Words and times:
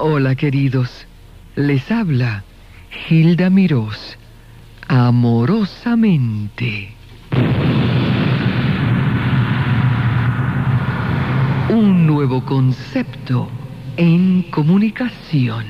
Hola 0.00 0.36
queridos, 0.36 1.08
les 1.56 1.90
habla 1.90 2.44
Hilda 3.10 3.50
Mirós, 3.50 4.16
amorosamente. 4.86 6.94
Un 11.68 12.06
nuevo 12.06 12.44
concepto 12.44 13.48
en 13.96 14.44
comunicación. 14.52 15.66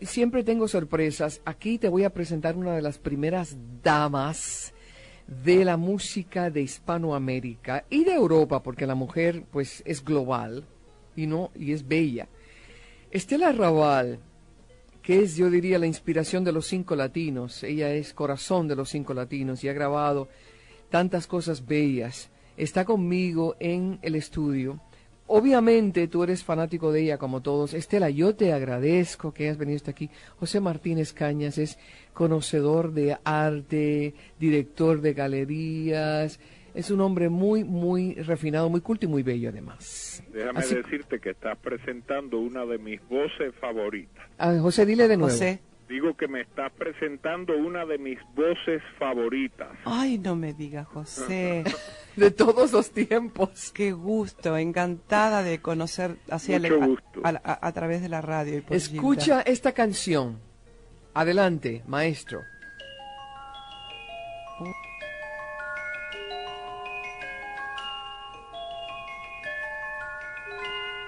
Siempre 0.00 0.42
tengo 0.42 0.66
sorpresas. 0.66 1.40
Aquí 1.44 1.78
te 1.78 1.88
voy 1.88 2.02
a 2.02 2.10
presentar 2.10 2.56
una 2.56 2.72
de 2.72 2.82
las 2.82 2.98
primeras 2.98 3.56
damas 3.84 4.73
de 5.26 5.64
la 5.64 5.76
música 5.76 6.50
de 6.50 6.62
Hispanoamérica 6.62 7.84
y 7.90 8.04
de 8.04 8.14
Europa, 8.14 8.62
porque 8.62 8.86
la 8.86 8.94
mujer 8.94 9.44
pues 9.50 9.82
es 9.86 10.04
global 10.04 10.66
y 11.16 11.26
no 11.26 11.50
y 11.54 11.72
es 11.72 11.86
bella. 11.86 12.28
Estela 13.10 13.52
Raval, 13.52 14.18
que 15.02 15.20
es 15.20 15.36
yo 15.36 15.50
diría 15.50 15.78
la 15.78 15.86
inspiración 15.86 16.44
de 16.44 16.52
los 16.52 16.66
cinco 16.66 16.96
latinos, 16.96 17.62
ella 17.62 17.92
es 17.92 18.12
corazón 18.12 18.68
de 18.68 18.76
los 18.76 18.90
cinco 18.90 19.14
latinos 19.14 19.62
y 19.64 19.68
ha 19.68 19.72
grabado 19.72 20.28
tantas 20.90 21.26
cosas 21.26 21.66
bellas. 21.66 22.30
Está 22.56 22.84
conmigo 22.84 23.56
en 23.58 23.98
el 24.02 24.14
estudio. 24.14 24.80
Obviamente 25.26 26.06
tú 26.06 26.22
eres 26.22 26.44
fanático 26.44 26.92
de 26.92 27.02
ella 27.02 27.18
como 27.18 27.40
todos. 27.40 27.72
Estela, 27.72 28.10
yo 28.10 28.34
te 28.34 28.52
agradezco 28.52 29.32
que 29.32 29.44
hayas 29.44 29.56
venido 29.56 29.76
hasta 29.76 29.92
aquí. 29.92 30.10
José 30.38 30.60
Martínez 30.60 31.12
Cañas 31.14 31.56
es 31.56 31.78
conocedor 32.12 32.92
de 32.92 33.16
arte, 33.24 34.14
director 34.38 35.00
de 35.00 35.14
galerías. 35.14 36.38
Es 36.74 36.90
un 36.90 37.00
hombre 37.00 37.28
muy, 37.30 37.64
muy 37.64 38.14
refinado, 38.14 38.68
muy 38.68 38.80
culto 38.80 39.06
y 39.06 39.08
muy 39.08 39.22
bello 39.22 39.48
además. 39.48 40.22
Déjame 40.32 40.60
decirte 40.60 41.20
que 41.20 41.30
estás 41.30 41.56
presentando 41.58 42.38
una 42.38 42.66
de 42.66 42.78
mis 42.78 43.00
voces 43.08 43.54
favoritas. 43.60 44.24
Ah, 44.38 44.54
José, 44.60 44.84
dile 44.84 45.08
de 45.08 45.16
nuevo. 45.16 45.32
José. 45.32 45.60
Digo 45.88 46.16
que 46.16 46.28
me 46.28 46.40
estás 46.40 46.72
presentando 46.72 47.56
una 47.56 47.84
de 47.84 47.98
mis 47.98 48.18
voces 48.34 48.82
favoritas. 48.98 49.68
Ay, 49.84 50.18
no 50.18 50.34
me 50.34 50.54
digas, 50.54 50.86
José. 50.86 51.64
de 52.16 52.30
todos 52.30 52.72
los 52.72 52.90
tiempos. 52.90 53.70
Qué 53.72 53.92
gusto, 53.92 54.56
encantada 54.56 55.42
de 55.42 55.60
conocer 55.60 56.16
hacia 56.30 56.60
a, 57.22 57.72
través 57.72 58.02
de 58.02 58.08
la 58.08 58.22
radio. 58.22 58.62
Escucha 58.70 59.42
esta 59.42 59.72
canción. 59.72 60.40
Adelante, 61.12 61.82
maestro. 61.86 62.40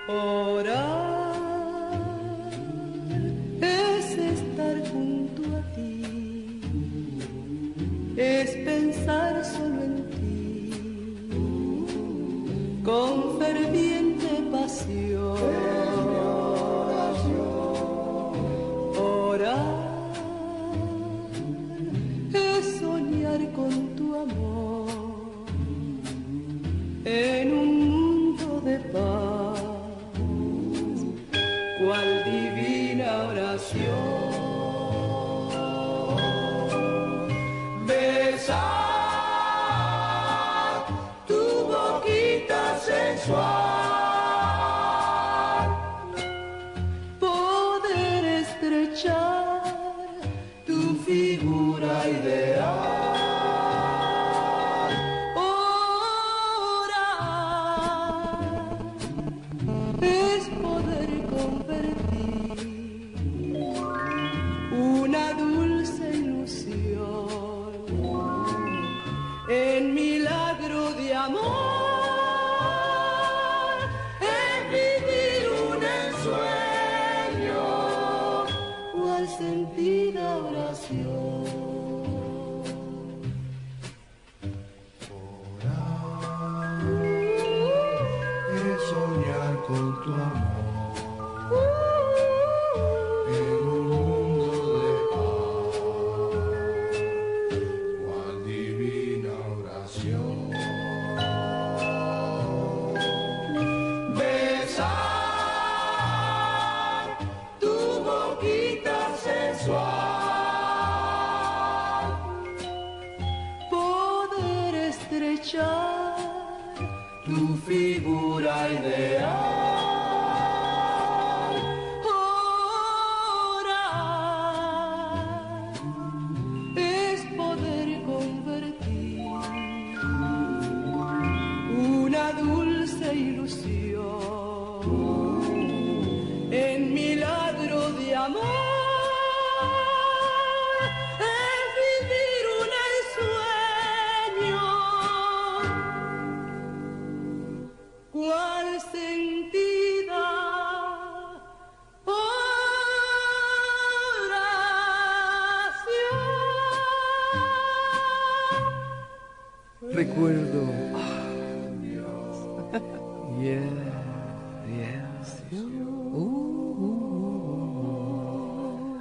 es 0.09 1.26
es 8.17 8.51
pensar 8.65 9.45
solo 9.45 9.83
en 9.83 10.11
ti, 10.11 10.71
con 12.85 13.39
ferviente 13.39 14.43
pasión. 14.51 15.87
en 27.07 27.53
un 27.53 27.89
mundo 27.89 28.61
de 28.63 28.79
paz, 28.79 29.63
cual 31.79 32.25
divina 32.25 33.29
oración. 33.29 34.26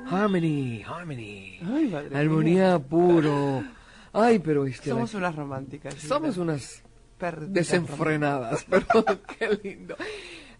Harmony, 0.07 0.83
Harmony. 0.83 1.59
Armonía 2.13 2.79
puro. 2.79 3.63
Ay, 4.13 4.39
pero 4.39 4.65
este, 4.65 4.89
Somos 4.89 5.13
unas 5.13 5.35
románticas. 5.35 5.93
Somos 5.95 6.37
unas 6.37 6.83
desenfrenadas, 7.47 8.65
pero 8.69 8.85
qué 9.39 9.59
lindo. 9.63 9.95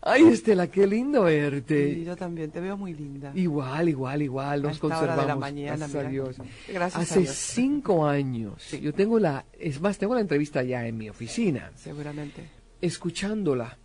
Ay, 0.01 0.23
Estela, 0.27 0.67
qué 0.67 0.85
lindo 0.85 1.23
verte. 1.23 2.03
yo 2.03 2.15
también, 2.15 2.51
te 2.51 2.59
veo 2.59 2.77
muy 2.77 2.93
linda. 2.93 3.31
Igual, 3.33 3.89
igual, 3.89 4.21
igual, 4.21 4.61
nos 4.61 4.77
conservamos. 4.77 5.21
De 5.23 5.27
la 5.27 5.35
mañana, 5.35 5.77
gracias 5.77 6.05
a 6.05 6.07
Dios. 6.07 6.37
Gracias 6.67 7.01
Hace 7.01 7.25
cinco 7.25 8.05
años, 8.05 8.71
yo 8.71 8.93
tengo 8.93 9.17
la, 9.19 9.45
es 9.57 9.81
más, 9.81 9.97
tengo 9.97 10.13
la 10.13 10.21
entrevista 10.21 10.61
ya 10.61 10.85
en 10.85 10.97
mi 10.97 11.09
oficina. 11.09 11.71
Seguramente. 11.75 12.43
Escuchándola, 12.85 13.77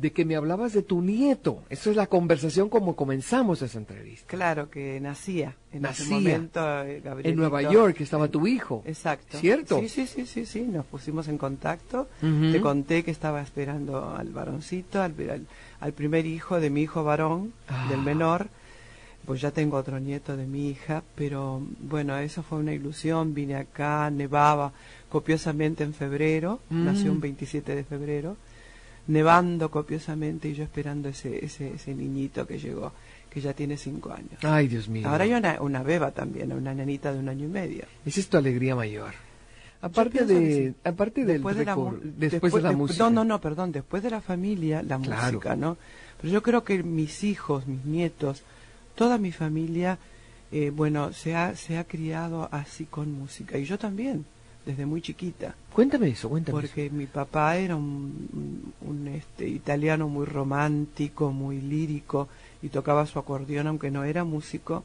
de 0.00 0.12
que 0.12 0.24
me 0.24 0.36
hablabas 0.36 0.72
de 0.72 0.82
tu 0.82 1.02
nieto. 1.02 1.62
Esa 1.68 1.90
es 1.90 1.96
la 1.96 2.06
conversación 2.06 2.68
como 2.68 2.96
comenzamos 2.96 3.60
esa 3.60 3.76
entrevista. 3.78 4.26
Claro, 4.28 4.70
que 4.70 4.98
nacía 5.00 5.56
en 5.72 5.82
Nacía. 5.82 6.04
ese 6.04 6.14
momento. 6.14 6.60
eh, 6.84 6.96
En 6.98 7.02
Gabrielito. 7.04 7.40
Nueva 7.40 7.62
York 7.62 8.00
estaba 8.00 8.28
tu 8.28 8.46
hijo. 8.46 8.82
Exacto. 8.86 9.36
¿Cierto? 9.38 9.78
Sí, 9.80 9.88
sí, 9.88 10.06
sí, 10.06 10.26
sí, 10.26 10.46
sí, 10.46 10.60
nos 10.62 10.86
pusimos 10.86 11.28
en 11.28 11.36
contacto. 11.38 12.08
Te 12.20 12.60
conté 12.60 13.02
que 13.02 13.10
estaba 13.10 13.42
esperando 13.42 14.14
al 14.16 14.30
varoncito, 14.30 15.02
al, 15.02 15.12
al- 15.28 15.46
al 15.80 15.92
primer 15.92 16.24
hijo 16.24 16.60
de 16.60 16.70
mi 16.70 16.82
hijo 16.82 17.02
varón, 17.04 17.52
Ah. 17.68 17.86
del 17.90 18.00
menor. 18.00 18.48
Pues 19.26 19.42
ya 19.42 19.50
tengo 19.50 19.76
otro 19.76 20.00
nieto 20.00 20.34
de 20.36 20.46
mi 20.46 20.70
hija, 20.70 21.02
pero 21.14 21.60
bueno, 21.82 22.16
eso 22.16 22.42
fue 22.42 22.58
una 22.58 22.72
ilusión. 22.72 23.34
Vine 23.34 23.56
acá, 23.56 24.08
nevaba 24.10 24.72
copiosamente 25.10 25.84
en 25.84 25.92
febrero, 25.92 26.60
Mm. 26.70 26.84
nació 26.86 27.12
un 27.12 27.20
27 27.20 27.74
de 27.74 27.84
febrero, 27.84 28.36
nevando 29.06 29.70
copiosamente 29.70 30.48
y 30.48 30.54
yo 30.54 30.64
esperando 30.64 31.08
ese, 31.08 31.44
ese, 31.44 31.74
ese 31.74 31.94
niñito 31.94 32.46
que 32.46 32.58
llegó, 32.58 32.92
que 33.28 33.40
ya 33.40 33.52
tiene 33.52 33.76
cinco 33.76 34.12
años. 34.12 34.38
Ay, 34.42 34.68
Dios 34.68 34.88
mío. 34.88 35.08
Ahora 35.08 35.24
hay 35.24 35.32
una, 35.34 35.60
una 35.60 35.82
beba 35.82 36.10
también, 36.12 36.52
una 36.52 36.74
nenita 36.74 37.12
de 37.12 37.18
un 37.18 37.28
año 37.28 37.44
y 37.46 37.48
medio. 37.48 37.84
Esa 38.06 38.20
es 38.20 38.28
tu 38.28 38.36
alegría 38.36 38.74
mayor. 38.76 39.12
Aparte 39.82 40.26
de, 40.26 40.74
aparte 40.84 41.20
del 41.24 41.36
después 41.36 41.56
de 41.56 41.64
la, 41.64 41.74
después, 42.02 42.52
de 42.52 42.60
la 42.60 42.72
música. 42.72 43.04
No, 43.04 43.10
no, 43.10 43.24
no, 43.24 43.40
perdón, 43.40 43.72
después 43.72 44.02
de 44.02 44.10
la 44.10 44.20
familia, 44.20 44.82
la 44.82 44.98
Claro. 44.98 45.32
música, 45.32 45.56
¿no? 45.56 45.78
Pero 46.20 46.32
yo 46.34 46.42
creo 46.42 46.64
que 46.64 46.82
mis 46.82 47.24
hijos, 47.24 47.66
mis 47.66 47.82
nietos, 47.86 48.42
toda 48.94 49.16
mi 49.16 49.32
familia, 49.32 49.98
eh, 50.52 50.70
bueno, 50.70 51.14
se 51.14 51.34
ha, 51.34 51.56
se 51.56 51.78
ha 51.78 51.84
criado 51.84 52.48
así 52.52 52.84
con 52.84 53.10
música. 53.12 53.56
Y 53.56 53.64
yo 53.64 53.78
también, 53.78 54.26
desde 54.70 54.86
muy 54.86 55.02
chiquita. 55.02 55.54
Cuéntame 55.72 56.08
eso, 56.08 56.28
cuéntame 56.28 56.60
Porque 56.60 56.90
mi 56.90 57.06
papá 57.06 57.56
era 57.56 57.76
un, 57.76 59.12
este, 59.14 59.48
italiano 59.48 60.08
muy 60.08 60.26
romántico, 60.26 61.32
muy 61.32 61.60
lírico, 61.60 62.28
y 62.62 62.68
tocaba 62.68 63.06
su 63.06 63.18
acordeón, 63.18 63.66
aunque 63.66 63.90
no 63.90 64.04
era 64.04 64.24
músico. 64.24 64.84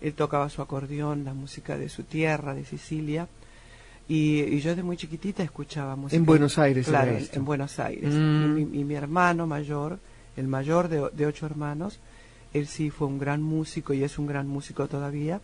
Él 0.00 0.14
tocaba 0.14 0.48
su 0.48 0.62
acordeón, 0.62 1.24
la 1.24 1.34
música 1.34 1.76
de 1.78 1.88
su 1.88 2.02
tierra, 2.02 2.54
de 2.54 2.64
Sicilia. 2.64 3.28
Y, 4.08 4.40
y 4.42 4.60
yo 4.60 4.74
de 4.74 4.82
muy 4.82 4.96
chiquitita 4.96 5.42
escuchaba 5.42 5.94
música. 5.96 6.16
En 6.16 6.26
Buenos 6.26 6.58
Aires 6.58 6.86
Claro, 6.86 7.16
en, 7.32 7.44
Buenos 7.44 7.78
Aires. 7.78 8.12
Mm. 8.12 8.58
Y, 8.58 8.64
mi, 8.64 8.80
y 8.80 8.84
mi 8.84 8.94
hermano 8.94 9.46
mayor, 9.46 9.98
el 10.36 10.48
mayor 10.48 10.88
de, 10.88 11.08
de 11.12 11.26
ocho 11.26 11.46
hermanos, 11.46 12.00
él 12.52 12.66
sí 12.66 12.90
fue 12.90 13.06
un 13.06 13.18
gran 13.18 13.42
músico 13.42 13.94
y 13.94 14.02
es 14.02 14.18
un 14.18 14.26
gran 14.26 14.48
músico 14.48 14.88
todavía. 14.88 15.40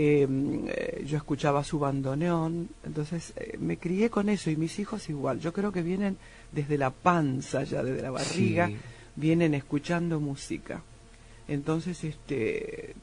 Eh, 0.00 0.28
eh, 0.68 1.04
yo 1.08 1.16
escuchaba 1.16 1.64
su 1.64 1.80
bandoneón, 1.80 2.68
entonces 2.84 3.32
eh, 3.34 3.56
me 3.58 3.78
crié 3.78 4.10
con 4.10 4.28
eso 4.28 4.48
y 4.48 4.54
mis 4.54 4.78
hijos 4.78 5.08
igual. 5.08 5.40
Yo 5.40 5.52
creo 5.52 5.72
que 5.72 5.82
vienen 5.82 6.16
desde 6.52 6.78
la 6.78 6.90
panza, 6.90 7.64
ya 7.64 7.82
desde 7.82 8.02
la 8.02 8.12
barriga, 8.12 8.68
Sí. 8.68 8.76
vienen 9.16 9.54
escuchando 9.54 10.20
música. 10.20 10.82
Entonces, 11.48 12.04
este, 12.04 12.94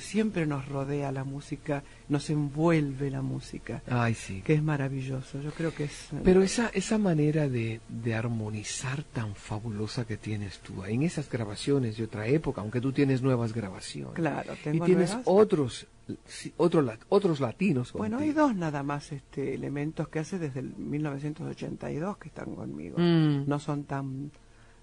siempre 0.00 0.46
nos 0.46 0.68
rodea 0.68 1.10
la 1.12 1.24
música, 1.24 1.82
nos 2.08 2.28
envuelve 2.30 3.10
la 3.10 3.22
música, 3.22 3.82
Ay, 3.88 4.14
sí. 4.14 4.42
que 4.42 4.54
es 4.54 4.62
maravilloso. 4.62 5.40
Yo 5.40 5.50
creo 5.52 5.74
que 5.74 5.84
es. 5.84 6.08
Pero 6.24 6.42
esa, 6.42 6.68
esa 6.74 6.98
manera 6.98 7.48
de, 7.48 7.80
de 7.88 8.14
armonizar 8.14 9.02
tan 9.04 9.34
fabulosa 9.34 10.06
que 10.06 10.16
tienes 10.16 10.58
tú 10.60 10.84
en 10.84 11.02
esas 11.02 11.30
grabaciones 11.30 11.96
de 11.96 12.04
otra 12.04 12.26
época, 12.26 12.60
aunque 12.60 12.80
tú 12.80 12.92
tienes 12.92 13.22
nuevas 13.22 13.52
grabaciones. 13.52 14.14
Claro, 14.14 14.54
Y 14.54 14.64
tengo 14.64 14.84
tienes 14.84 15.10
nuevas. 15.10 15.26
otros, 15.26 15.86
sí, 16.26 16.52
otro 16.56 16.86
otros 17.08 17.40
latinos. 17.40 17.92
Bueno, 17.92 18.18
hay 18.18 18.32
dos 18.32 18.54
nada 18.54 18.82
más 18.82 19.12
este, 19.12 19.54
elementos 19.54 20.08
que 20.08 20.18
hace 20.20 20.38
desde 20.38 20.60
el 20.60 20.74
1982 20.76 22.18
que 22.18 22.28
están 22.28 22.54
conmigo. 22.54 22.96
Mm. 22.98 23.48
No 23.48 23.58
son 23.58 23.84
tan 23.84 24.30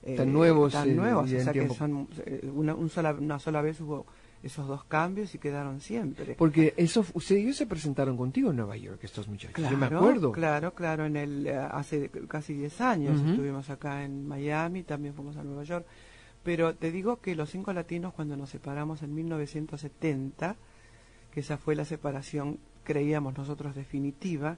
eh, 0.05 0.15
Tan 0.17 0.33
nuevos, 0.33 0.73
tan 0.73 0.89
eh, 0.89 0.95
nuevos, 0.95 1.31
o 1.31 1.39
sea 1.39 1.53
que 1.53 1.69
son 1.69 2.09
eh, 2.25 2.49
una, 2.53 2.75
un 2.75 2.89
sola, 2.89 3.13
una 3.13 3.39
sola 3.39 3.61
vez 3.61 3.79
hubo 3.79 4.05
esos 4.44 4.68
dos 4.68 4.84
cambios 4.84 5.34
y 5.34 5.40
quedaron 5.40 5.80
siempre. 5.80 6.36
Porque 6.36 6.74
eso, 6.75 7.06
usted, 7.13 7.38
ellos 7.38 7.56
se 7.56 7.66
presentaron 7.66 8.18
contigo 8.18 8.51
en 8.51 8.57
Nueva 8.57 8.75
York, 8.75 9.00
estos 9.01 9.28
muchachos. 9.28 9.56
Claro, 9.56 9.72
Yo 9.72 9.78
me 9.78 9.86
acuerdo. 9.86 10.31
Claro, 10.34 10.74
claro, 10.74 11.06
en 11.06 11.16
el, 11.16 11.48
eh, 11.48 11.57
hace 11.57 12.10
casi 12.28 12.54
10 12.54 12.81
años 12.81 13.22
estuvimos 13.22 13.69
acá 13.69 14.04
en 14.04 14.28
Miami, 14.28 14.84
también 14.84 15.13
fuimos 15.13 15.38
a 15.38 15.44
Nueva 15.44 15.63
York. 15.63 15.86
Pero 16.44 16.75
te 16.75 16.92
digo 16.92 17.22
que 17.22 17.36
los 17.36 17.50
cinco 17.50 17.72
latinos 17.72 18.13
cuando 18.13 18.36
nos 18.36 18.50
separamos 18.50 19.01
en 19.01 19.16
1970, 19.16 20.57
que 21.31 21.40
esa 21.40 21.57
fue 21.57 21.75
la 21.75 21.86
separación, 21.86 22.60
creíamos 22.84 23.38
nosotros 23.38 23.75
definitiva, 23.75 24.57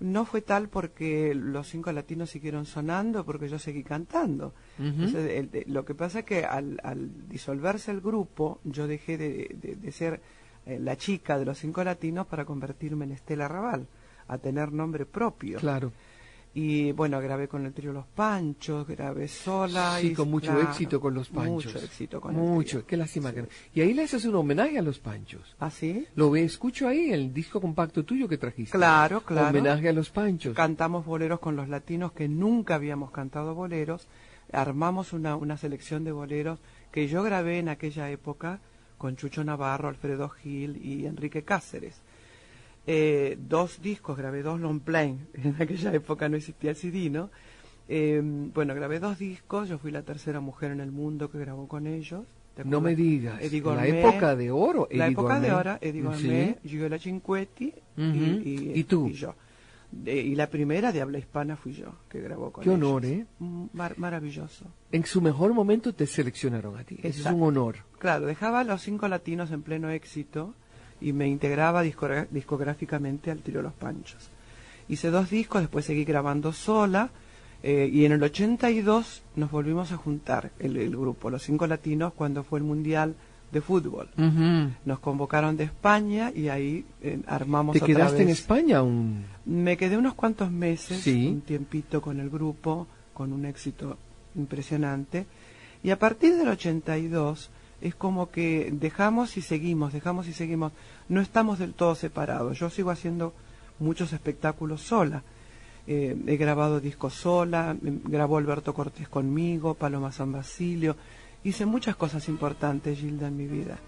no 0.00 0.24
fue 0.24 0.40
tal 0.40 0.68
porque 0.68 1.34
los 1.34 1.68
cinco 1.68 1.92
latinos 1.92 2.30
siguieron 2.30 2.64
sonando, 2.66 3.24
porque 3.24 3.48
yo 3.48 3.58
seguí 3.58 3.84
cantando. 3.84 4.54
Entonces, 4.78 5.30
el- 5.52 5.72
lo 5.72 5.84
que 5.84 5.94
pasa 5.94 6.20
es 6.20 6.24
que 6.24 6.44
al, 6.44 6.80
al 6.82 7.28
disolverse 7.28 7.90
el 7.90 8.00
grupo, 8.00 8.60
yo 8.64 8.86
dejé 8.86 9.16
de, 9.18 9.56
de- 9.60 9.76
de 9.76 9.92
ser 9.92 10.20
eh, 10.66 10.78
la 10.80 10.96
chica 10.96 11.38
de 11.38 11.44
los 11.44 11.58
cinco 11.58 11.82
latinos 11.84 12.26
para 12.26 12.44
convertirme 12.44 13.04
en 13.04 13.12
Estela 13.12 13.46
Raval, 13.48 13.86
a 14.28 14.38
tener 14.38 14.72
nombre 14.72 15.06
propio. 15.06 15.58
Claro. 15.58 15.92
Y 16.52 16.90
bueno, 16.90 17.20
grabé 17.20 17.46
con 17.46 17.64
el 17.64 17.72
trío 17.72 17.92
Los 17.92 18.06
Panchos, 18.08 18.84
grabé 18.86 19.28
sola. 19.28 19.98
Sí, 20.00 20.08
y- 20.08 20.14
con 20.14 20.28
mucho 20.30 20.50
claro, 20.50 20.62
éxito 20.68 21.00
con 21.00 21.14
los 21.14 21.28
panchos. 21.28 21.66
Mucho 21.72 21.78
éxito 21.78 22.20
con 22.20 22.34
el 22.34 22.40
Mucho, 22.40 22.78
trío. 22.78 22.86
qué 22.88 22.96
lástima 22.96 23.28
Sí. 23.30 23.34
que 23.36 23.42
no. 23.42 23.48
Y 23.72 23.80
ahí 23.82 23.94
le 23.94 24.02
haces 24.02 24.24
un 24.24 24.34
homenaje 24.34 24.76
a 24.76 24.82
los 24.82 24.98
panchos. 24.98 25.54
¿Ah, 25.60 25.70
sí? 25.70 26.06
Lo 26.16 26.28
ve, 26.32 26.42
escucho 26.42 26.88
ahí 26.88 27.12
el 27.12 27.32
disco 27.32 27.60
compacto 27.60 28.04
tuyo 28.04 28.26
que 28.28 28.36
trajiste. 28.36 28.76
Claro, 28.76 29.20
claro. 29.20 29.48
Homenaje 29.50 29.88
a 29.88 29.92
los 29.92 30.10
panchos. 30.10 30.54
Cantamos 30.56 31.06
boleros 31.06 31.38
con 31.38 31.54
los 31.54 31.68
latinos 31.68 32.10
que 32.12 32.26
nunca 32.28 32.74
habíamos 32.74 33.12
cantado 33.12 33.54
boleros. 33.54 34.08
Armamos 34.52 35.12
una, 35.12 35.36
una 35.36 35.56
selección 35.56 36.02
de 36.02 36.10
boleros 36.10 36.58
que 36.90 37.06
yo 37.06 37.22
grabé 37.22 37.60
en 37.60 37.68
aquella 37.68 38.10
época 38.10 38.58
con 38.98 39.14
Chucho 39.14 39.44
Navarro, 39.44 39.88
Alfredo 39.88 40.28
Gil 40.28 40.84
y 40.84 41.06
Enrique 41.06 41.42
Cáceres. 41.44 42.02
Eh, 42.92 43.38
dos 43.40 43.80
discos, 43.80 44.16
grabé 44.18 44.42
dos 44.42 44.58
long 44.60 44.80
play. 44.80 45.16
En 45.34 45.54
aquella 45.60 45.92
época 45.94 46.28
no 46.28 46.36
existía 46.36 46.70
el 46.70 46.76
CD, 46.76 47.08
¿no? 47.08 47.30
Eh, 47.88 48.20
bueno, 48.54 48.74
grabé 48.74 48.98
dos 48.98 49.18
discos. 49.18 49.68
Yo 49.68 49.78
fui 49.78 49.90
la 49.92 50.02
tercera 50.02 50.40
mujer 50.40 50.72
en 50.72 50.80
el 50.80 50.90
mundo 50.90 51.30
que 51.30 51.38
grabó 51.38 51.68
con 51.68 51.86
ellos. 51.86 52.24
¿Te 52.56 52.64
No 52.64 52.80
me 52.80 52.96
digas. 52.96 53.40
Eddie 53.40 53.60
la 53.60 53.64
Gourmet, 53.74 54.00
época 54.04 54.34
de 54.34 54.50
oro. 54.50 54.88
la 54.90 55.04
Eddie 55.06 55.12
época 55.12 55.40
de 55.40 55.50
Gourmet. 55.50 55.60
oro, 55.60 55.78
Eddie 55.80 56.00
Sí. 56.00 56.06
Gourmet, 56.06 56.58
Giola 56.64 56.98
Cinquetti 56.98 57.72
Ujú. 57.96 58.04
y, 58.44 58.72
¿Y 58.74 58.84
tú? 58.84 59.08
yo. 59.10 59.34
De- 59.92 60.20
y 60.20 60.34
la 60.36 60.48
primera 60.48 60.90
de 60.92 61.00
habla 61.00 61.18
hispana 61.18 61.56
fui 61.56 61.72
yo, 61.72 61.94
que 62.08 62.20
grabó 62.20 62.50
con 62.52 62.62
Qué 62.64 62.70
ellos. 62.70 62.80
honor, 62.84 63.04
¿eh? 63.04 63.24
Mm, 63.40 63.64
mar- 63.72 63.94
maravilloso. 63.98 64.64
En 64.92 65.04
su 65.04 65.20
mejor 65.20 65.52
momento 65.54 65.92
te 65.92 66.06
seleccionaron 66.06 66.76
a 66.76 66.82
ti. 66.84 66.94
Eso 66.98 67.08
es 67.08 67.16
Exacto. 67.18 67.36
un 67.38 67.42
honor. 67.44 67.76
Claro, 67.98 68.26
dejaba 68.26 68.60
a 68.60 68.64
los 68.64 68.82
cinco 68.82 69.06
latinos 69.08 69.50
en 69.52 69.62
pleno 69.62 69.90
éxito 69.90 70.54
y 71.00 71.12
me 71.12 71.28
integraba 71.28 71.82
discográficamente 71.82 73.30
al 73.30 73.38
trío 73.40 73.62
Los 73.62 73.72
Panchos. 73.72 74.28
Hice 74.88 75.10
dos 75.10 75.30
discos, 75.30 75.60
después 75.62 75.84
seguí 75.84 76.04
grabando 76.04 76.52
sola 76.52 77.10
eh, 77.62 77.88
y 77.92 78.04
en 78.04 78.12
el 78.12 78.22
82 78.22 79.22
nos 79.36 79.50
volvimos 79.50 79.92
a 79.92 79.96
juntar 79.96 80.50
el, 80.58 80.76
el 80.76 80.90
grupo, 80.96 81.30
los 81.30 81.42
cinco 81.42 81.66
latinos, 81.66 82.12
cuando 82.14 82.42
fue 82.42 82.58
el 82.58 82.64
Mundial 82.64 83.14
de 83.52 83.60
Fútbol. 83.60 84.08
Nos 84.84 84.98
convocaron 85.00 85.56
de 85.56 85.64
España 85.64 86.32
y 86.34 86.48
ahí 86.48 86.84
eh, 87.02 87.20
armamos 87.26 87.74
¿Te 87.74 87.78
otra 87.82 87.86
quedaste 87.94 88.22
en. 88.22 88.28
España 88.28 88.78
aún? 88.78 89.24
Me 89.44 89.76
quedé 89.76 89.96
unos 89.96 90.14
cuantos 90.14 90.50
meses, 90.50 91.00
Sí. 91.00 91.26
un 91.26 91.40
tiempito 91.40 92.00
con 92.00 92.20
el 92.20 92.30
grupo, 92.30 92.86
con 93.12 93.32
un 93.32 93.44
éxito 93.46 93.96
impresionante. 94.36 95.26
Y 95.82 95.90
a 95.90 95.98
partir 95.98 96.36
del 96.36 96.48
82 96.48 97.50
es 97.80 97.94
como 97.94 98.30
que 98.30 98.70
dejamos 98.72 99.36
y 99.36 99.42
seguimos, 99.42 99.92
dejamos 99.92 100.28
y 100.28 100.32
seguimos. 100.32 100.72
No 101.08 101.20
estamos 101.20 101.58
del 101.58 101.72
todo 101.74 101.94
separados. 101.94 102.58
Yo 102.58 102.70
sigo 102.70 102.90
haciendo 102.90 103.32
muchos 103.78 104.12
espectáculos 104.12 104.82
sola. 104.82 105.22
Eh, 105.86 106.16
he 106.26 106.36
grabado 106.36 106.78
discos 106.80 107.14
sola, 107.14 107.76
em, 107.84 108.00
grabó 108.04 108.36
Alberto 108.38 108.74
Cortés 108.74 109.08
conmigo, 109.08 109.74
Paloma 109.74 110.12
San 110.12 110.30
Basilio. 110.32 110.96
Hice 111.42 111.64
muchas 111.64 111.96
cosas 111.96 112.28
importantes, 112.28 112.98
Gilda, 112.98 113.28
en 113.28 113.36
mi 113.36 113.46
vida. 113.46 113.78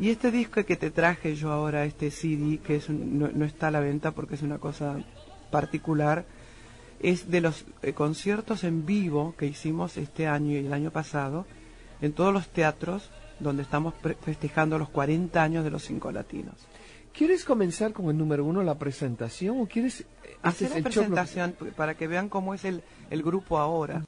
Y 0.00 0.10
este 0.10 0.32
disco 0.32 0.64
que 0.64 0.76
te 0.76 0.90
traje 0.90 1.36
yo 1.36 1.52
ahora, 1.52 1.84
este 1.84 2.10
CD, 2.10 2.58
que 2.58 2.76
es 2.76 2.88
un- 2.88 3.18
no, 3.20 3.28
no 3.32 3.44
está 3.44 3.68
a 3.68 3.70
la 3.70 3.80
venta 3.80 4.10
porque 4.10 4.34
es 4.34 4.42
una 4.42 4.58
cosa 4.58 4.96
particular, 5.52 6.24
es 7.00 7.30
de 7.30 7.40
los 7.40 7.64
eh, 7.82 7.92
conciertos 7.92 8.64
en 8.64 8.84
vivo 8.84 9.34
que 9.38 9.46
hicimos 9.46 9.96
este 9.96 10.26
año 10.26 10.52
y 10.52 10.56
el 10.66 10.72
año 10.72 10.90
pasado 10.90 11.46
en 12.02 12.12
todos 12.12 12.34
los 12.34 12.48
teatros 12.48 13.10
donde 13.40 13.62
estamos 13.62 13.94
festejando 14.20 14.78
los 14.78 14.90
40 14.90 15.42
años 15.42 15.64
de 15.64 15.70
los 15.70 15.82
cinco 15.84 16.12
latinos. 16.12 16.54
¿Quieres 17.12 17.44
comenzar 17.44 17.92
con 17.92 18.08
el 18.08 18.16
número 18.16 18.44
uno, 18.44 18.62
la 18.62 18.78
presentación, 18.78 19.60
o 19.60 19.66
quieres 19.66 20.00
eh, 20.00 20.36
Hacer 20.42 20.70
la 20.70 20.82
presentación 20.82 21.54
para 21.76 21.94
que 21.94 22.06
vean 22.06 22.28
cómo 22.28 22.54
es 22.54 22.64
el, 22.64 22.82
el 23.10 23.22
grupo 23.22 23.58
ahora. 23.58 24.04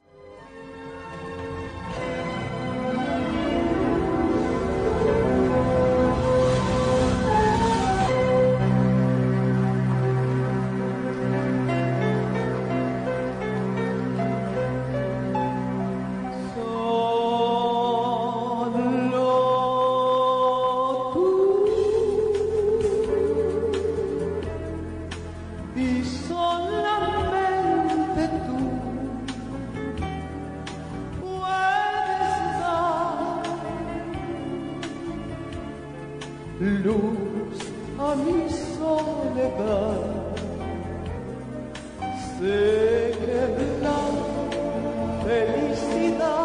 luz 36.60 37.58
a 37.98 38.14
mi 38.14 38.48
soledad. 38.50 40.00
Sé 42.38 43.12
que 43.20 43.40
la 43.82 44.00
felicidad 45.24 46.43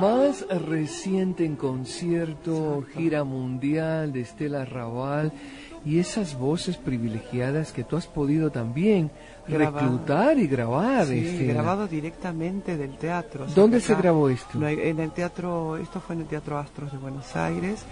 más 0.00 0.46
reciente 0.48 1.44
en 1.44 1.56
concierto, 1.56 2.84
gira 2.94 3.24
mundial 3.24 4.12
de 4.12 4.20
Estela 4.20 4.64
Raval 4.64 5.32
y 5.84 5.98
esas 5.98 6.38
voces 6.38 6.76
privilegiadas 6.76 7.72
que 7.72 7.84
tú 7.84 7.96
has 7.96 8.06
podido 8.06 8.50
también 8.50 9.10
reclutar 9.46 10.38
y 10.38 10.46
grabar. 10.46 11.06
Sí, 11.06 11.26
Estela. 11.26 11.54
grabado 11.54 11.86
directamente 11.88 12.76
del 12.76 12.96
teatro. 12.96 13.44
o 13.44 13.46
sea 13.46 13.54
¿Dónde 13.54 13.80
se 13.80 13.94
grabó 13.94 14.28
esto? 14.28 14.66
en 14.66 15.00
el 15.00 15.10
teatro, 15.12 15.76
esto 15.76 16.00
fue 16.00 16.14
en 16.16 16.22
el 16.22 16.26
Teatro 16.28 16.58
Astros 16.58 16.92
de 16.92 16.98
Buenos 16.98 17.34
Aires. 17.36 17.84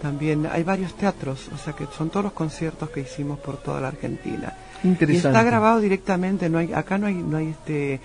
También 0.00 0.46
hay 0.50 0.62
varios 0.64 0.94
teatros, 0.94 1.48
o 1.54 1.56
sea 1.56 1.72
que 1.72 1.86
son 1.96 2.10
todos 2.10 2.24
los 2.24 2.32
conciertos 2.34 2.90
que 2.90 3.00
hicimos 3.00 3.38
por 3.38 3.56
toda 3.56 3.80
la 3.80 3.88
Argentina. 3.88 4.52
Y 4.82 4.88
Interesante. 4.88 5.28
está 5.28 5.42
grabado 5.42 5.80
directamente, 5.80 6.50
no 6.50 6.58
hay, 6.58 6.72
acá 6.74 6.98
no 6.98 7.06
hay, 7.06 7.14
no 7.14 7.38
hay 7.38 7.48
este 7.48 8.00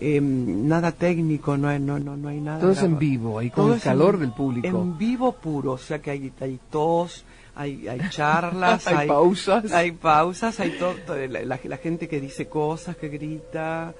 em, 0.00 0.66
nada 0.66 0.92
técnico, 0.92 1.56
no 1.56 1.68
hay, 1.68 1.78
no, 1.78 1.98
no, 1.98 2.16
no 2.16 2.28
hay 2.28 2.40
nada. 2.40 2.60
Todo 2.60 2.72
es 2.72 2.82
en 2.82 2.98
vivo, 2.98 3.38
ahí 3.38 3.50
con 3.50 3.64
Todo 3.64 3.72
el 3.74 3.78
es 3.78 3.86
en- 3.86 3.92
calor 3.92 4.18
del 4.18 4.32
público. 4.32 4.66
En 4.66 4.96
vivo 4.98 5.32
puro, 5.32 5.72
o 5.72 5.78
sea 5.78 6.00
que 6.00 6.10
hay, 6.10 6.32
hay 6.40 6.58
tos, 6.70 7.24
hay, 7.54 7.86
hay 7.88 8.00
charlas, 8.10 8.86
Hay 8.88 9.06
pausas. 9.08 9.70
hay 9.72 9.92
pausas, 9.92 10.58
hay 10.60 10.78
todo, 10.78 10.94
todo- 11.06 11.16
la, 11.26 11.42
la- 11.44 11.60
la 11.62 11.76
gente 11.76 12.08
que 12.08 12.20
dice 12.20 12.46
cosas, 12.48 12.96
que 12.96 13.08
grita. 13.08 13.94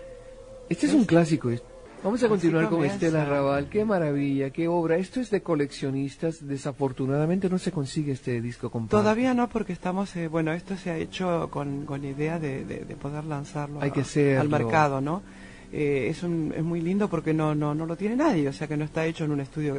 Este 0.68 0.86
es 0.86 0.94
un 0.94 1.04
clásico. 1.04 1.50
es- 1.50 1.62
Vamos 2.02 2.22
a 2.22 2.28
continuar 2.30 2.70
con. 2.70 2.82
Estela 2.82 3.26
Raval. 3.26 3.68
Qué 3.68 3.84
maravilla, 3.84 4.48
qué 4.48 4.68
obra. 4.68 4.96
Esto 4.96 5.20
es 5.20 5.28
de 5.30 5.42
coleccionistas. 5.42 6.46
Desafortunadamente 6.48 7.50
no 7.50 7.58
se 7.58 7.72
consigue 7.72 8.12
este 8.12 8.40
disco 8.40 8.70
compacto. 8.70 8.96
Todavía 8.96 9.34
no, 9.34 9.50
porque 9.50 9.74
estamos, 9.74 10.16
eh, 10.16 10.26
bueno, 10.28 10.50
esto 10.54 10.78
se 10.78 10.90
ha 10.90 10.96
hecho 10.96 11.50
con, 11.50 11.84
con 11.84 12.02
idea 12.02 12.38
de, 12.38 12.64
de- 12.64 12.86
de 12.86 12.96
poder 12.96 13.24
lanzarlo 13.24 13.82
Hay 13.82 13.90
que 13.90 14.00
a- 14.00 14.02
hacerlo. 14.04 14.40
al 14.40 14.48
mercado, 14.48 15.00
¿no? 15.02 15.20
Eh, 15.72 16.08
es, 16.10 16.22
un, 16.22 16.52
es 16.56 16.64
muy 16.64 16.80
lindo 16.80 17.08
porque 17.08 17.32
no, 17.32 17.54
no, 17.54 17.74
no 17.74 17.86
lo 17.86 17.96
tiene 17.96 18.16
nadie, 18.16 18.48
o 18.48 18.52
sea 18.52 18.66
que 18.66 18.76
no 18.76 18.84
está 18.84 19.06
hecho 19.06 19.24
en 19.24 19.32
un 19.32 19.40
estudio. 19.40 19.78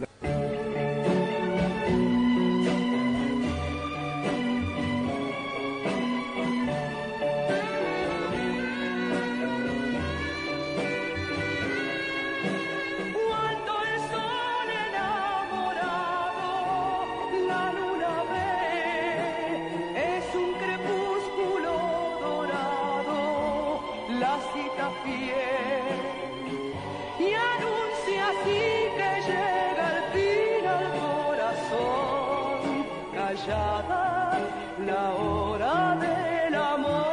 Callada 33.45 34.39
la 34.85 35.09
hora 35.11 35.97
del 35.99 36.55
amor. 36.55 37.07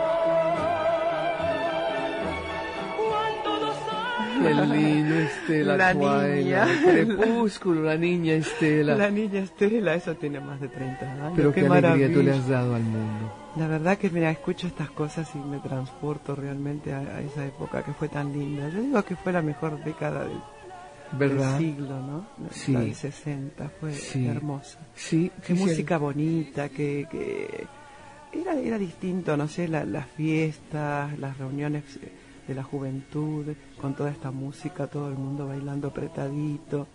Cuando 2.96 3.74
Qué 4.42 4.54
lindo, 4.54 5.14
Estela 5.14 5.76
La 5.76 5.92
Twilight, 5.92 6.44
niña. 6.44 6.66
Crepúsculo, 6.84 7.82
la 7.82 7.96
niña 7.96 8.34
Estela. 8.34 8.94
La 8.94 9.10
niña 9.10 9.40
Estela, 9.40 9.94
eso 9.94 10.14
tiene 10.14 10.40
más 10.40 10.60
de 10.60 10.68
30 10.68 11.12
años. 11.12 11.32
Pero 11.36 11.52
qué, 11.52 11.60
alegría 11.60 12.08
tú 12.08 12.18
maravilla. 12.18 12.22
le 12.22 12.30
has 12.32 12.48
dado 12.48 12.74
al 12.74 12.82
mundo. 12.82 13.32
La 13.56 13.66
verdad 13.66 13.98
que 13.98 14.10
mira, 14.10 14.30
escucho 14.30 14.66
estas 14.66 14.90
cosas 14.90 15.28
y 15.34 15.38
me 15.38 15.58
transporto 15.58 16.34
realmente 16.34 16.92
a, 16.92 16.98
a 16.98 17.20
esa 17.20 17.44
época 17.44 17.82
que 17.82 17.92
fue 17.92 18.08
tan 18.08 18.32
linda. 18.32 18.68
Yo 18.68 18.80
digo 18.80 19.02
que 19.02 19.16
fue 19.16 19.32
la 19.32 19.42
mejor 19.42 19.82
década 19.82 20.24
del, 20.24 20.38
del 21.12 21.30
¿Verdad? 21.30 21.58
siglo, 21.58 22.00
¿no? 22.00 22.26
La- 22.42 22.50
Sí. 22.52 22.72
La 22.72 22.80
del 22.80 22.94
60, 22.94 23.68
fue 23.80 23.92
Sí. 23.92 24.26
hermosa. 24.26 24.78
Sí, 24.94 25.30
Qué 25.46 25.54
sí, 25.54 25.60
música 25.62 25.98
bonita, 25.98 26.68
que, 26.68 27.06
que 27.10 27.66
era, 28.32 28.54
era 28.60 28.78
distinto, 28.78 29.36
no 29.36 29.48
sé, 29.48 29.68
la- 29.68 29.84
las 29.84 30.06
fiestas, 30.08 31.18
las 31.18 31.38
reuniones 31.38 31.84
de 32.46 32.54
la 32.54 32.62
juventud, 32.62 33.46
con 33.80 33.94
toda 33.94 34.10
esta 34.10 34.30
música, 34.30 34.86
todo 34.86 35.08
el 35.08 35.16
mundo 35.16 35.46
bailando 35.46 35.88
apretadito. 35.88 36.86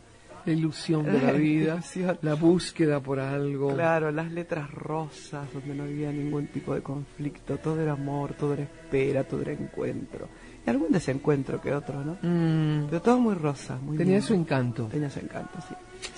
La 0.46 0.52
ilusión 0.52 1.06
de 1.06 1.22
la 1.22 1.32
vida, 1.32 1.74
Ilusión. 1.76 2.18
la 2.22 2.34
búsqueda 2.34 3.00
por 3.00 3.18
algo. 3.20 3.74
Claro, 3.74 4.12
las 4.12 4.30
letras 4.32 4.70
rosas, 4.72 5.48
donde 5.54 5.74
no 5.74 5.84
había 5.84 6.12
ningún 6.12 6.48
tipo 6.48 6.74
de 6.76 6.82
conflicto, 6.82 7.58
todo 7.60 7.80
era 7.80 7.94
amor, 7.94 8.34
todo 8.34 8.54
era 8.54 8.64
espera, 8.64 9.24
todo 9.24 9.42
era 9.42 9.54
encuentro. 9.54 10.28
Y 10.66 10.70
algún 10.70 10.92
desencuentro 10.92 11.60
que 11.62 11.74
otro, 11.74 12.04
¿no? 12.06 12.14
Mm, 12.22 12.86
Pero 12.90 13.02
todo 13.02 13.20
muy 13.20 13.36
rosa, 13.36 13.78
muy 13.78 13.98
tenía 13.98 14.14
lindo. 14.16 14.28
su 14.28 14.34
encanto. 14.34 14.86
Tenía 14.86 15.10
su 15.10 15.20
encanto, 15.20 15.60
sí. 15.68 15.76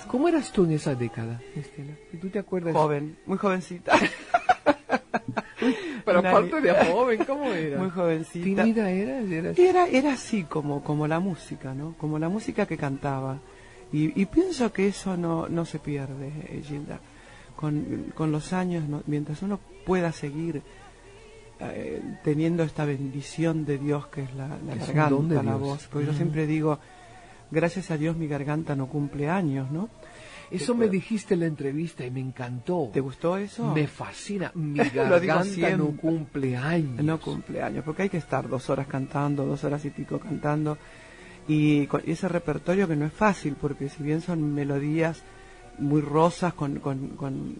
¿Cómo 0.07 0.27
eras 0.27 0.51
tú 0.51 0.65
en 0.65 0.71
esa 0.73 0.93
década, 0.95 1.41
Estela? 1.55 1.93
Si 2.11 2.17
tú 2.17 2.29
te 2.29 2.39
acuerdas. 2.39 2.73
Joven, 2.73 3.17
muy 3.25 3.37
jovencita. 3.37 3.93
Pero 6.05 6.19
Una 6.19 6.29
aparte 6.29 6.61
de 6.61 6.73
joven, 6.91 7.23
¿cómo 7.25 7.45
era? 7.51 7.77
muy 7.79 7.89
jovencita. 7.89 8.63
¿Tímida 8.63 8.89
eras? 8.91 9.29
eras... 9.31 9.57
Era, 9.57 9.87
era 9.87 10.13
así 10.13 10.43
como, 10.43 10.83
como 10.83 11.07
la 11.07 11.19
música, 11.19 11.73
¿no? 11.73 11.95
Como 11.97 12.19
la 12.19 12.29
música 12.29 12.65
que 12.67 12.77
cantaba. 12.77 13.39
Y, 13.91 14.19
y 14.19 14.25
pienso 14.27 14.71
que 14.71 14.87
eso 14.87 15.17
no, 15.17 15.47
no 15.49 15.65
se 15.65 15.79
pierde, 15.79 16.27
eh, 16.49 16.61
Gilda. 16.63 16.99
Con, 17.55 18.11
con 18.13 18.31
los 18.31 18.53
años, 18.53 18.87
¿no? 18.87 19.01
mientras 19.07 19.41
uno 19.41 19.59
pueda 19.85 20.11
seguir 20.11 20.61
eh, 21.59 22.01
teniendo 22.23 22.63
esta 22.63 22.85
bendición 22.85 23.65
de 23.65 23.77
Dios 23.77 24.07
que 24.07 24.23
es 24.23 24.33
la, 24.35 24.47
la 24.47 24.73
Es 24.75 24.89
un 24.89 24.95
garganta, 24.95 25.43
la 25.43 25.55
voz. 25.55 25.87
Porque 25.91 26.07
Mm. 26.07 26.11
yo 26.11 26.17
siempre 26.17 26.47
digo, 26.47 26.79
gracias 27.51 27.91
a 27.91 27.97
Dios 27.97 28.15
mi 28.17 28.27
garganta 28.27 28.75
no 28.75 28.87
cumple 28.87 29.29
años, 29.29 29.71
¿no? 29.71 29.89
Eso 30.51 30.75
me 30.75 30.87
dijiste 30.87 31.33
en 31.33 31.39
la 31.39 31.45
entrevista 31.47 32.05
y 32.05 32.11
me 32.11 32.19
encantó. 32.19 32.91
¿Te 32.93 32.99
gustó 32.99 33.35
eso? 33.35 33.73
Me 33.73 33.87
fascina. 33.87 34.51
Mi 34.53 34.77
garganta 34.93 35.75
no 35.75 35.87
cumple 35.97 36.55
años. 36.55 37.03
No 37.03 37.19
cumpleaños, 37.19 37.83
porque 37.83 38.03
hay 38.03 38.09
que 38.09 38.17
estar 38.17 38.47
dos 38.47 38.69
horas 38.69 38.85
cantando, 38.87 39.43
dos 39.45 39.63
horas 39.63 39.83
y 39.85 39.89
pico 39.89 40.19
cantando. 40.19 40.77
Y 41.47 41.87
con 41.87 42.01
ese 42.05 42.27
repertorio 42.27 42.87
que 42.87 42.95
no 42.95 43.05
es 43.05 43.13
fácil, 43.13 43.55
porque 43.59 43.89
si 43.89 44.03
bien 44.03 44.21
son 44.21 44.53
melodías 44.53 45.23
muy 45.79 46.01
rosas, 46.01 46.53
con, 46.53 46.79
con, 46.79 47.09
con, 47.09 47.55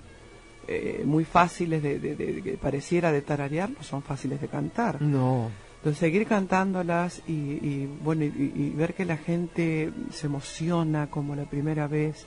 eh, 0.67 1.03
muy 1.05 1.25
fáciles 1.25 1.81
de, 1.83 1.99
de- 1.99 2.15
de- 2.15 2.41
que 2.41 2.57
pareciera 2.57 3.11
de 3.11 3.21
tararear, 3.21 3.69
no 3.69 3.83
son 3.83 4.01
fáciles 4.01 4.41
de 4.41 4.47
cantar. 4.47 5.01
No. 5.01 5.49
Entonces 5.77 5.99
seguir 5.99 6.25
cantándolas 6.25 7.21
y, 7.27 7.31
y, 7.33 7.89
bueno 8.03 8.23
y, 8.25 8.51
y 8.55 8.69
ver 8.75 8.93
que 8.95 9.05
la 9.05 9.17
gente 9.17 9.91
se 10.11 10.25
emociona 10.27 11.07
como 11.11 11.35
la 11.35 11.45
primera 11.45 11.87
vez 11.87 12.25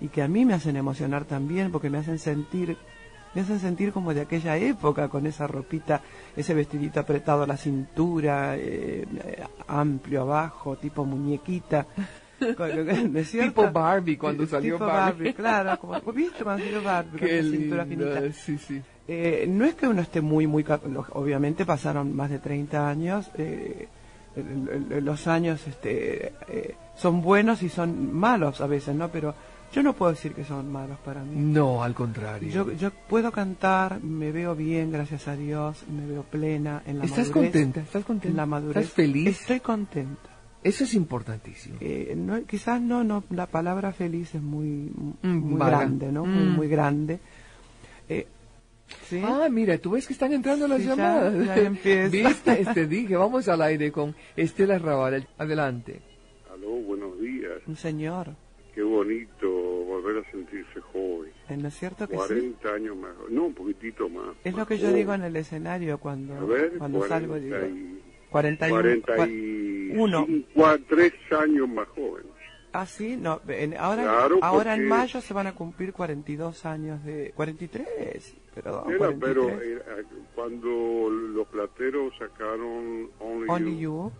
y 0.00 0.08
que 0.08 0.22
a 0.22 0.28
mí 0.28 0.44
me 0.44 0.54
hacen 0.54 0.76
emocionar 0.76 1.24
también 1.24 1.70
porque 1.70 1.90
me 1.90 1.98
hacen 1.98 2.18
sentir 2.18 2.76
me 3.34 3.42
hacen 3.42 3.60
sentir 3.60 3.92
como 3.92 4.14
de 4.14 4.22
aquella 4.22 4.56
época 4.56 5.08
con 5.08 5.26
esa 5.26 5.46
ropita 5.46 6.00
ese 6.36 6.54
vestidito 6.54 6.98
apretado 6.98 7.42
a 7.42 7.46
la 7.46 7.56
cintura 7.56 8.54
eh, 8.56 9.06
amplio 9.68 10.22
abajo 10.22 10.76
tipo 10.76 11.04
muñequita 11.04 11.86
¿no 12.40 13.18
es 13.18 13.30
cierto? 13.30 13.62
Tipo 13.62 13.72
Barbie, 13.72 14.16
cuando 14.16 14.46
salió 14.46 14.74
Tipo 14.74 14.86
Barbie. 14.86 15.34
claro 15.34 15.78
como 15.78 16.00
viste 16.12 16.44
cuando 16.44 16.64
salió 16.64 16.82
Barbie 16.82 17.18
con 17.18 17.28
Qué 17.28 17.42
linda. 17.42 17.84
finita 17.84 18.32
Sí, 18.32 18.58
sí. 18.58 18.80
eh, 19.08 19.46
no 19.48 19.64
es 19.64 19.74
que 19.74 19.86
uno 19.88 20.02
esté 20.02 20.20
muy, 20.20 20.46
muy... 20.46 20.64
Obviamente 21.12 21.64
pasaron 21.64 22.14
más 22.14 22.30
de 22.30 22.38
30 22.38 22.88
años. 22.88 23.30
eh, 23.36 23.88
los 25.02 25.26
años 25.26 25.66
este, 25.66 26.32
eh, 26.48 26.74
son 26.96 27.22
buenos 27.22 27.62
y 27.62 27.68
son 27.68 28.14
malos 28.14 28.60
a 28.60 28.66
veces, 28.68 28.94
¿no? 28.94 29.08
Pero 29.08 29.34
yo 29.72 29.82
no 29.82 29.94
puedo 29.94 30.12
decir 30.12 30.32
que 30.32 30.44
son 30.44 30.70
malos 30.70 30.98
para 31.04 31.22
mí. 31.24 31.34
No, 31.34 31.82
al 31.82 31.92
contrario. 31.94 32.48
Yo, 32.48 32.72
yo 32.72 32.90
puedo 33.08 33.32
cantar, 33.32 34.00
me 34.00 34.30
veo 34.30 34.54
bien, 34.54 34.92
gracias 34.92 35.26
a 35.26 35.34
Dios, 35.34 35.82
me 35.90 36.06
veo 36.06 36.22
plena 36.22 36.82
en 36.86 36.98
la 37.00 37.04
¿Estás 37.06 37.28
madurez. 37.30 37.52
contenta? 37.52 37.80
¿Estás 37.80 38.04
contenta? 38.04 38.28
En 38.30 38.36
la 38.36 38.46
madurez. 38.46 38.76
¿Estás 38.84 38.94
feliz? 38.94 39.40
Estoy 39.40 39.58
contenta. 39.60 40.30
Eso 40.64 40.84
es 40.84 40.94
importantísimo. 40.94 41.76
Eh, 41.80 42.14
no, 42.16 42.42
quizás 42.44 42.80
no, 42.80 43.04
no, 43.04 43.22
la 43.30 43.46
palabra 43.46 43.92
feliz 43.92 44.34
es 44.34 44.42
muy, 44.42 44.90
Mm, 45.22 45.28
muy 45.38 45.58
vaga. 45.58 45.78
grande, 45.78 46.10
¿no? 46.12 46.24
Muy, 46.26 46.44
Mm. 46.44 46.56
muy 46.56 46.68
grande. 46.68 47.20
Eh, 48.08 48.26
¿Sí? 49.06 49.20
Ah, 49.22 49.48
mira, 49.50 49.76
tú 49.78 49.90
ves 49.92 50.06
que 50.06 50.14
están 50.14 50.32
entrando 50.32 50.66
las 50.66 50.78
Sí, 50.80 50.86
ya- 50.86 50.96
llamadas. 50.96 51.46
ya 51.46 51.56
empieza. 51.58 52.08
¿Viste? 52.08 52.64
Te 52.74 52.86
dije, 52.86 53.16
vamos 53.16 53.46
al 53.48 53.60
aire 53.62 53.92
con 53.92 54.14
Estela 54.34 54.78
Raval. 54.78 55.28
Adelante. 55.36 56.00
Aló, 56.52 56.70
buenos 56.70 57.20
días. 57.20 57.58
Un 57.66 57.76
señor. 57.76 58.28
Qué 58.74 58.82
bonito 58.82 59.46
volver 59.84 60.24
a 60.24 60.30
sentirse 60.30 60.80
joven. 60.80 61.30
¿Eh, 61.50 61.56
¿No 61.58 61.68
es 61.68 61.74
cierto 61.78 62.06
que 62.08 62.14
sí? 62.14 62.18
40 62.18 62.72
años 62.74 62.96
más. 62.96 63.10
No, 63.30 63.44
un 63.46 63.54
poquitito 63.54 64.08
más. 64.08 64.28
Es 64.42 64.52
lo 64.52 64.58
más 64.60 64.68
que 64.68 64.78
yo 64.78 64.84
joven. 64.86 64.96
digo 64.96 65.14
en 65.14 65.22
el 65.24 65.36
escenario 65.36 65.98
cuando, 65.98 66.46
ver, 66.46 66.72
cuando 66.78 66.98
40 67.00 67.08
salgo. 67.20 67.34
Digo, 67.38 67.56
y- 67.66 67.97
41. 68.30 69.02
41. 69.04 70.26
Uno. 70.26 70.26
tres 70.88 71.12
años 71.38 71.68
más 71.68 71.88
joven. 71.88 72.24
Ah, 72.72 72.84
sí, 72.84 73.16
no, 73.16 73.40
en- 73.48 73.76
ahora, 73.78 74.02
Claro, 74.02 74.38
ahora 74.42 74.74
en 74.74 74.86
mayo 74.86 75.20
se 75.22 75.32
van 75.32 75.46
a 75.46 75.54
cumplir 75.54 75.92
42 75.94 76.66
años 76.66 77.02
de... 77.02 77.32
43, 77.34 78.36
perdón, 78.54 78.90
Era, 78.90 78.98
43. 78.98 79.20
pero 79.20 79.48
eh, 79.62 80.04
cuando 80.34 81.08
los 81.10 81.46
plateros 81.48 82.12
sacaron 82.18 83.08
Only, 83.20 83.46
Only 83.48 83.78
You, 83.80 84.12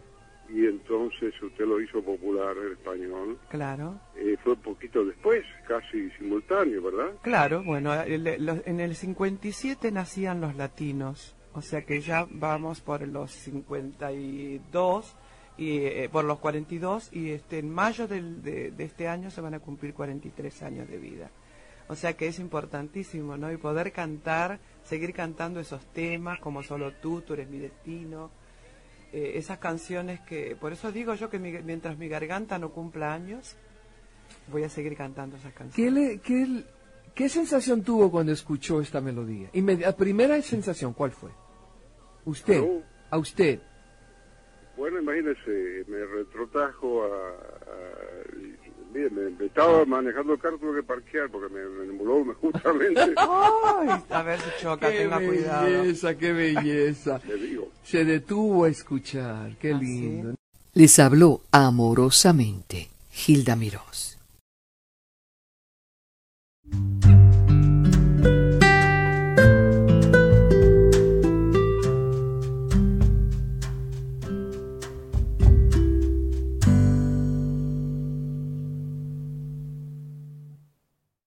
You, 0.49 0.57
y 0.57 0.67
entonces 0.67 1.35
usted 1.43 1.67
lo 1.67 1.79
hizo 1.79 2.03
popular 2.03 2.57
en 2.57 2.73
español, 2.73 3.39
claro. 3.51 4.01
eh, 4.17 4.37
fue 4.43 4.57
poquito 4.57 5.05
después, 5.05 5.45
casi 5.69 6.09
simultáneo, 6.13 6.81
¿verdad? 6.83 7.13
Claro, 7.21 7.63
bueno, 7.63 7.93
el- 8.03 8.45
los- 8.47 8.67
en 8.67 8.81
el 8.81 8.95
57 8.95 9.93
nacían 9.93 10.41
los 10.41 10.57
latinos, 10.57 11.37
o 11.59 11.63
sea 11.63 11.83
que 11.85 12.01
ya 12.01 12.27
vamos 12.31 12.81
por 12.81 13.07
los 13.07 13.31
52 13.33 15.15
y 15.57 15.77
eh, 15.79 16.09
por 16.11 16.25
los 16.25 16.39
42 16.39 17.11
y 17.13 17.31
este 17.31 17.59
en 17.59 17.71
mayo 17.71 18.07
del- 18.07 18.43
de, 18.43 18.71
de 18.71 18.85
este 18.85 19.09
año 19.09 19.31
se 19.31 19.41
van 19.41 19.55
a 19.55 19.61
cumplir 19.61 19.93
43 19.95 20.63
años 20.63 20.89
de 20.89 20.99
vida. 20.99 21.31
O 21.89 21.95
sea 21.97 22.13
que 22.17 22.29
es 22.29 22.39
importantísimo, 22.39 23.37
¿no? 23.37 23.51
Y 23.51 23.57
poder 23.57 23.93
cantar, 23.93 24.59
seguir 24.85 25.13
cantando 25.15 25.59
esos 25.59 25.85
temas 25.87 26.39
como 26.39 26.63
solo 26.63 26.93
tú, 26.93 27.23
tú 27.23 27.33
eres 27.33 27.49
mi 27.49 27.59
destino, 27.59 28.31
eh, 29.13 29.33
esas 29.37 29.59
canciones 29.59 30.21
que, 30.21 30.55
por 30.55 30.73
eso 30.73 30.93
digo 30.93 31.15
yo 31.15 31.31
que 31.31 31.39
mi- 31.39 31.51
mientras 31.63 31.97
mi 31.97 32.09
garganta 32.09 32.59
no 32.59 32.71
cumpla 32.71 33.13
años, 33.15 33.57
voy 34.53 34.63
a 34.65 34.69
seguir 34.69 34.97
cantando 34.97 35.37
esas 35.39 35.53
¿Qué, 35.53 35.59
canciones. 35.59 35.93
le, 35.95 36.19
qué, 36.21 36.63
qué 37.15 37.29
sensación 37.31 37.83
tuvo 37.83 38.11
cuando 38.11 38.33
escuchó 38.33 38.81
esta 38.83 39.01
melodía? 39.01 39.49
Inmedi- 39.55 39.93
primera 39.97 40.41
sensación, 40.43 40.93
¿cuál 40.93 41.11
fue? 41.13 41.31
Usted, 42.25 42.59
Aló. 42.59 42.83
a 43.11 43.19
usted. 43.19 43.61
Bueno, 44.77 45.01
imagínese, 45.01 45.85
me 45.89 46.05
retrotrajo 46.07 47.05
a... 47.05 47.07
a- 47.07 47.99
me, 48.93 49.09
me 49.11 49.45
estaba 49.47 49.85
manejando 49.85 50.33
el 50.33 50.41
carro, 50.41 50.59
tuve 50.59 50.81
que 50.81 50.83
parquear 50.87 51.31
porque 51.31 51.53
me, 51.55 51.63
me 51.69 51.85
emboló 51.85 52.35
justamente, 52.41 53.01
Ay, 53.19 54.03
a 54.11 54.23
ver 54.23 54.41
si 54.41 54.51
choca, 54.63 54.91
Qué 54.91 54.99
tenga 55.03 55.21
cuidado. 55.21 55.63
belleza, 55.83 56.17
qué 56.17 56.33
belleza. 56.33 57.21
le 57.29 57.35
digo. 57.37 57.69
Se 57.85 58.05
detuvo 58.05 58.65
a 58.65 58.69
escuchar, 58.71 59.57
qué 59.59 59.73
¿Ah, 59.75 59.79
sí? 59.79 59.85
lindo. 59.85 60.35
Les 60.75 60.99
habló 60.99 61.43
amorosamente 61.53 62.89
Hilda 63.27 63.57
Mirós. 63.57 64.19